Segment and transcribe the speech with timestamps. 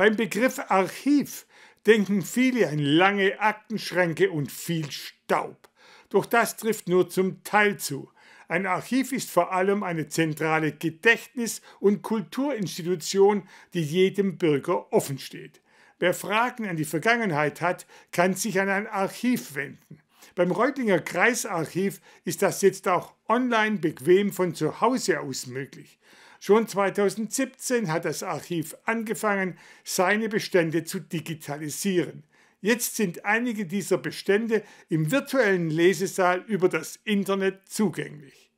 [0.00, 1.44] Beim Begriff Archiv
[1.86, 5.68] denken viele an lange Aktenschränke und viel Staub.
[6.08, 8.08] Doch das trifft nur zum Teil zu.
[8.48, 15.60] Ein Archiv ist vor allem eine zentrale Gedächtnis- und Kulturinstitution, die jedem Bürger offensteht.
[15.98, 20.00] Wer Fragen an die Vergangenheit hat, kann sich an ein Archiv wenden.
[20.34, 25.98] Beim Reutlinger Kreisarchiv ist das jetzt auch online bequem von zu Hause aus möglich.
[26.42, 32.22] Schon 2017 hat das Archiv angefangen, seine Bestände zu digitalisieren.
[32.62, 38.50] Jetzt sind einige dieser Bestände im virtuellen Lesesaal über das Internet zugänglich.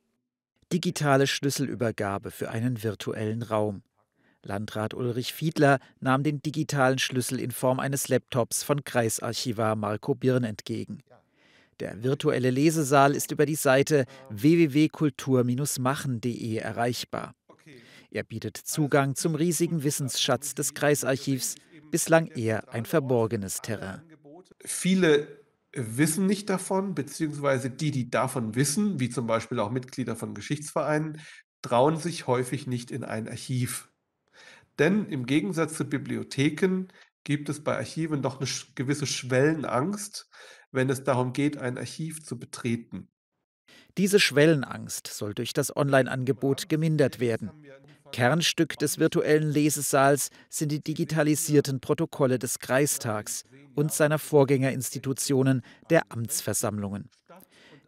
[0.71, 3.83] Digitale Schlüsselübergabe für einen virtuellen Raum.
[4.43, 10.45] Landrat Ulrich Fiedler nahm den digitalen Schlüssel in Form eines Laptops von Kreisarchivar Marco Birn
[10.45, 11.03] entgegen.
[11.81, 17.35] Der virtuelle Lesesaal ist über die Seite www.kultur-machen.de erreichbar.
[18.13, 21.55] Er bietet Zugang zum riesigen Wissensschatz des Kreisarchivs,
[21.89, 24.03] bislang eher ein verborgenes Terrain.
[24.63, 25.27] Viele
[25.71, 31.21] wissen nicht davon, beziehungsweise die, die davon wissen, wie zum Beispiel auch Mitglieder von Geschichtsvereinen,
[31.63, 33.89] trauen sich häufig nicht in ein Archiv.
[34.77, 36.89] Denn im Gegensatz zu Bibliotheken
[37.23, 40.29] gibt es bei Archiven doch eine gewisse Schwellenangst,
[40.71, 43.07] wenn es darum geht, ein Archiv zu betreten.
[43.97, 47.51] Diese Schwellenangst soll durch das Online-Angebot gemindert werden.
[48.13, 57.09] Kernstück des virtuellen Lesesaals sind die digitalisierten Protokolle des Kreistags und seiner Vorgängerinstitutionen der Amtsversammlungen.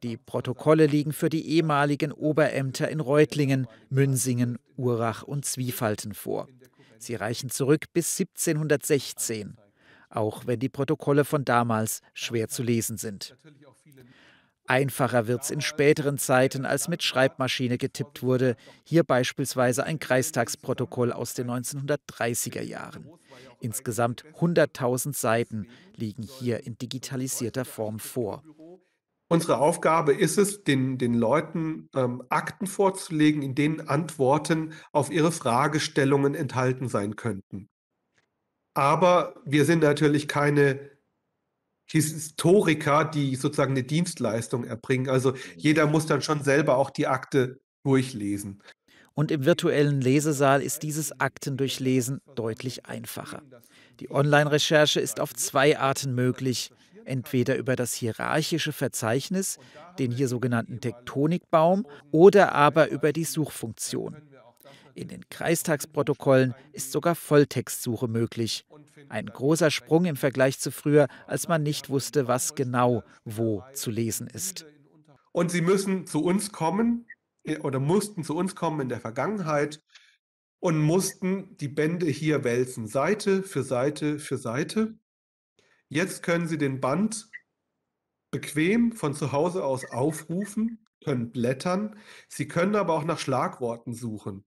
[0.01, 6.47] Die Protokolle liegen für die ehemaligen Oberämter in Reutlingen, Münsingen, Urach und Zwiefalten vor.
[6.97, 9.57] Sie reichen zurück bis 1716,
[10.09, 13.35] auch wenn die Protokolle von damals schwer zu lesen sind.
[14.67, 21.11] Einfacher wird es in späteren Zeiten, als mit Schreibmaschine getippt wurde, hier beispielsweise ein Kreistagsprotokoll
[21.11, 23.07] aus den 1930er Jahren.
[23.59, 28.43] Insgesamt 100.000 Seiten liegen hier in digitalisierter Form vor.
[29.27, 35.31] Unsere Aufgabe ist es, den, den Leuten ähm, Akten vorzulegen, in denen Antworten auf ihre
[35.31, 37.69] Fragestellungen enthalten sein könnten.
[38.75, 40.94] Aber wir sind natürlich keine
[41.85, 45.09] Historiker, die sozusagen eine Dienstleistung erbringen.
[45.09, 48.61] Also jeder muss dann schon selber auch die Akte durchlesen.
[49.13, 53.41] Und im virtuellen Lesesaal ist dieses Aktendurchlesen deutlich einfacher.
[54.01, 56.71] Die Online-Recherche ist auf zwei Arten möglich.
[57.05, 59.57] Entweder über das hierarchische Verzeichnis,
[59.99, 64.17] den hier sogenannten Tektonikbaum, oder aber über die Suchfunktion.
[64.95, 68.65] In den Kreistagsprotokollen ist sogar Volltextsuche möglich.
[69.09, 73.91] Ein großer Sprung im Vergleich zu früher, als man nicht wusste, was genau wo zu
[73.91, 74.65] lesen ist.
[75.33, 77.07] Und sie müssen zu uns kommen
[77.43, 79.83] äh, oder mussten zu uns kommen in der Vergangenheit
[80.59, 84.97] und mussten die Bände hier wälzen, Seite für Seite für Seite.
[85.89, 87.29] Jetzt können Sie den Band
[88.31, 91.99] bequem von zu Hause aus aufrufen, können blättern.
[92.29, 94.45] Sie können aber auch nach Schlagworten suchen.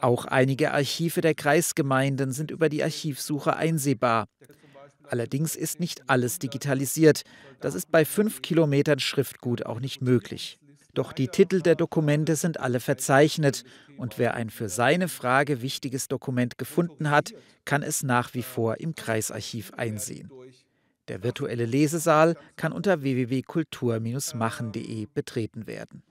[0.00, 4.26] Auch einige Archive der Kreisgemeinden sind über die Archivsuche einsehbar.
[5.04, 7.22] Allerdings ist nicht alles digitalisiert.
[7.60, 10.58] Das ist bei fünf Kilometern Schriftgut auch nicht möglich.
[10.94, 13.64] Doch die Titel der Dokumente sind alle verzeichnet
[13.96, 17.32] und wer ein für seine Frage wichtiges Dokument gefunden hat,
[17.64, 20.30] kann es nach wie vor im Kreisarchiv einsehen.
[21.08, 26.02] Der virtuelle Lesesaal kann unter www.kultur-machen.de betreten werden.